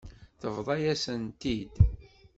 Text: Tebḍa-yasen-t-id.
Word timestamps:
Tebḍa-yasen-t-id. 0.39 1.73